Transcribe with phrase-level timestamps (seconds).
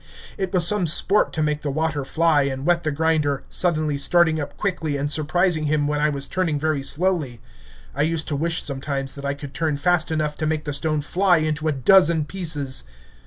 [0.35, 4.39] It was some sport to make the water fly and wet the grinder, suddenly starting
[4.41, 7.39] up quickly and surprising him when I was turning very slowly.
[7.93, 11.01] I used to wish sometimes that I could turn fast enough to make the stone
[11.01, 12.83] fly into a dozen pieces.